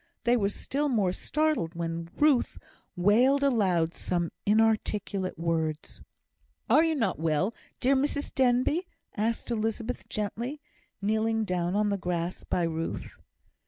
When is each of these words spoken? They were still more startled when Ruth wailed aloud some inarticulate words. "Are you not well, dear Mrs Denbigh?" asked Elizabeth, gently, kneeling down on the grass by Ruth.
They 0.23 0.35
were 0.35 0.49
still 0.49 0.89
more 0.89 1.11
startled 1.13 1.75
when 1.75 2.09
Ruth 2.17 2.57
wailed 2.95 3.43
aloud 3.43 3.93
some 3.93 4.31
inarticulate 4.47 5.37
words. 5.37 6.01
"Are 6.67 6.83
you 6.83 6.95
not 6.95 7.19
well, 7.19 7.53
dear 7.79 7.95
Mrs 7.95 8.33
Denbigh?" 8.33 8.87
asked 9.15 9.51
Elizabeth, 9.51 10.09
gently, 10.09 10.59
kneeling 11.03 11.45
down 11.45 11.75
on 11.75 11.89
the 11.89 11.99
grass 11.99 12.43
by 12.43 12.63
Ruth. 12.63 13.19